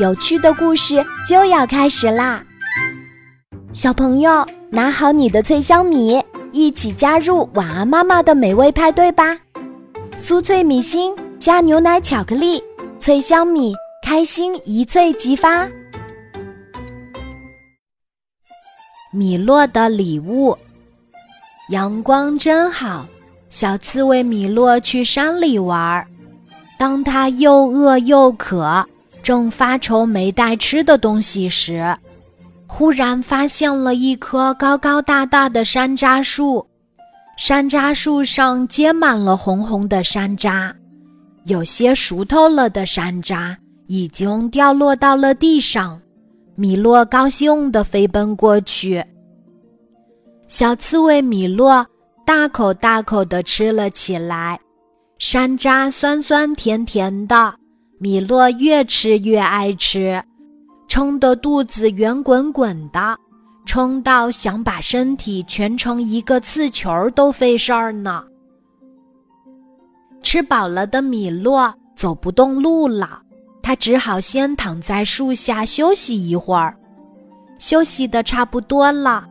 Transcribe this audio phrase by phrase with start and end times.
[0.00, 2.42] 有趣的故事就要开始啦！
[3.72, 6.20] 小朋友，拿好你的脆香米，
[6.50, 9.38] 一起加入晚安妈妈的美味派对吧！
[10.18, 12.60] 酥脆米心加牛奶巧克力，
[12.98, 13.72] 脆香米，
[14.04, 15.68] 开心一脆即发。
[19.12, 20.58] 米洛的礼物，
[21.70, 23.06] 阳光真好。
[23.48, 26.04] 小刺猬米洛去山里玩，
[26.76, 28.84] 当他又饿又渴，
[29.24, 31.96] 正发愁没带吃的东西时，
[32.68, 36.64] 忽然发现了一棵高高大大的山楂树。
[37.36, 40.72] 山楂树上结满了红红的山楂，
[41.46, 43.56] 有些熟透了的山楂
[43.86, 46.00] 已经掉落到了地上。
[46.54, 49.04] 米洛高兴地飞奔过去，
[50.46, 51.84] 小刺猬米洛。
[52.26, 54.58] 大口大口地吃了起来，
[55.18, 57.54] 山楂酸酸甜甜的，
[57.98, 60.22] 米洛越吃越爱吃，
[60.88, 63.16] 撑得肚子圆滚滚的，
[63.64, 68.24] 撑到想把身体蜷成一个刺球都费事儿呢。
[70.22, 73.22] 吃饱了的米洛走不动路了，
[73.62, 76.76] 他只好先躺在树下休息一会儿。
[77.58, 79.26] 休息的差不多了，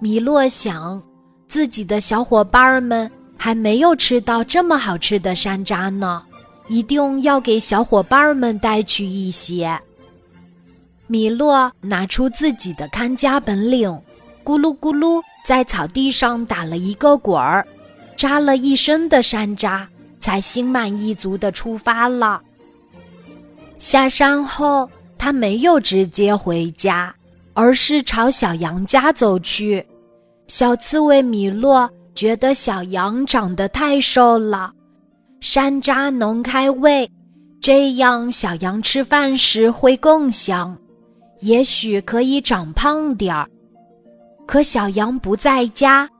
[0.00, 1.02] 米洛想。
[1.48, 6.20] 自己的小伙伴们还没有吃到这么好吃的山楂呢，
[6.68, 9.78] 一定要给小伙伴们带去一些。
[11.06, 13.88] 米洛拿出自己的看家本领，
[14.44, 17.66] 咕噜咕噜在草地上打了一个滚儿，
[18.16, 19.86] 扎了一身的山楂，
[20.18, 22.42] 才心满意足地出发了。
[23.78, 27.14] 下山后，他没有直接回家，
[27.54, 29.86] 而是朝小羊家走去。
[30.48, 34.72] 小刺猬米洛觉得小羊长得太瘦了，
[35.48, 37.08] 山楂能开胃，
[37.60, 40.76] 这样小羊吃饭时会更香，
[41.38, 43.48] 也许可以长胖点儿。
[44.44, 46.10] 可小羊不在家，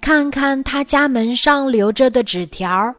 [0.00, 2.94] 看看他家门上留着的纸条，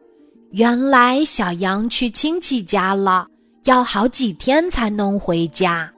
[0.52, 3.26] 原来小羊去亲戚家了，
[3.64, 5.90] 要好几天才能回家。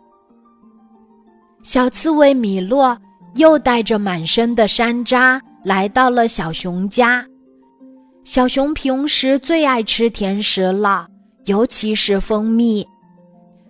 [1.62, 2.96] 小刺猬米洛。
[3.34, 7.22] 又带着满身的山楂来到了小熊家。
[8.26, 11.06] 小熊平时最爱吃甜食了，
[11.44, 12.84] 尤其是蜂蜜。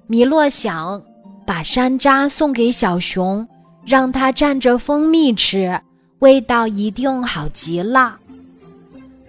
[0.06, 1.00] 米洛想
[1.46, 3.46] 把山楂送给小熊，
[3.84, 5.78] 让它蘸着蜂蜜吃，
[6.20, 8.18] 味道一定好极了。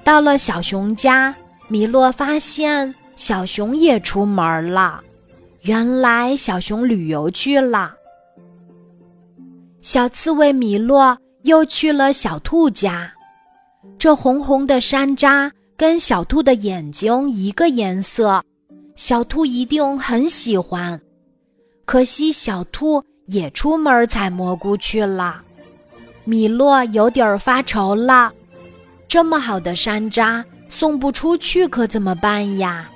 [0.02, 1.36] 到了小熊家，
[1.68, 5.04] 米洛发现小熊也出门了，
[5.64, 7.94] 原来小熊旅游去了。
[9.82, 13.12] 小刺猬米洛又去了小兔家，
[14.00, 18.44] 这红红的山楂跟小兔的眼睛一个颜色，
[18.96, 21.00] 小兔一定很喜欢。
[21.86, 25.42] 可惜小兔也出门采蘑菇去了，
[26.26, 28.32] 米洛有点发愁了。
[29.08, 32.90] 这么好的山楂送不出去，可怎么办呀？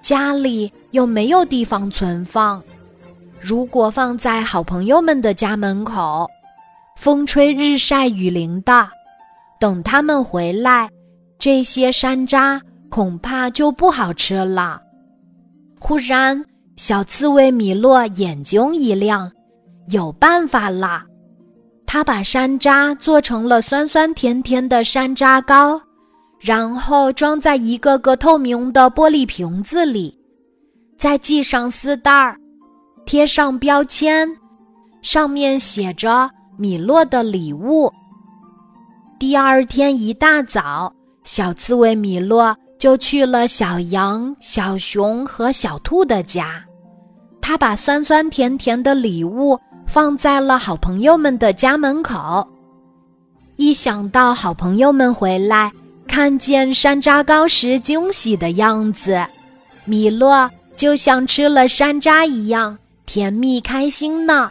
[0.00, 2.62] 家里又没有地方存放。
[3.40, 6.30] 如果放在好朋友们的家门口，
[6.96, 8.88] 风吹日晒雨淋的，
[9.64, 10.90] 等他们回来，
[11.38, 12.60] 这些山楂
[12.90, 14.78] 恐怕就不好吃了。
[15.80, 16.44] 忽然，
[16.76, 19.32] 小刺猬米洛眼睛一亮，
[19.88, 21.02] 有办法了！
[21.86, 25.80] 他把山楂做成了酸酸甜甜的山楂糕，
[26.38, 30.14] 然后装在一个个透明的玻璃瓶子里，
[30.98, 32.36] 再系上丝带儿。
[33.06, 34.28] 贴上标签，
[35.00, 37.90] 上面写着“米洛的礼物”。
[39.26, 40.92] 第二天一大早，
[41.24, 46.62] 小刺猬米洛就去了小羊、小熊和小兔的家。
[47.40, 52.46] 他把酸酸甜甜的礼物放在了好朋友们的家门口。
[53.56, 55.72] 一想到好朋友们回来
[56.06, 59.24] 看见山楂糕时惊喜的样子，
[59.86, 62.76] 米洛就像吃了山楂一样。
[63.06, 64.50] 甜蜜开心呢。